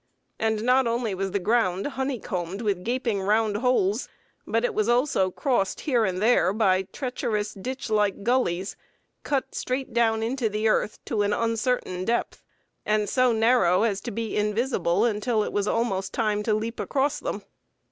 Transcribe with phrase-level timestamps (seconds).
[0.39, 4.09] And not only was the ground honey combed with gaping round holes,
[4.47, 8.75] but it was also crossed here and there by treacherous ditch like gullies,
[9.21, 12.41] cut straight down into the earth to an uncertain depth,
[12.83, 17.19] and so narrow as to be invisible until it was almost time to leap across
[17.19, 17.43] them.